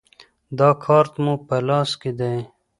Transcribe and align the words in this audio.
دا 0.57 0.69
کارت 0.83 1.13
مو 1.23 1.33
په 1.47 1.55
لاس 1.67 1.89
کې 2.01 2.11
دی. 2.19 2.37